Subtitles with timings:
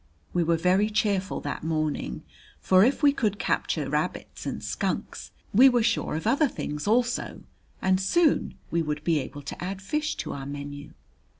[0.33, 2.23] We were very cheerful that morning,
[2.59, 7.43] for if we could capture rabbits and skunks, we were sure of other things, also,
[7.83, 10.93] and soon we would be able to add fish to our menu.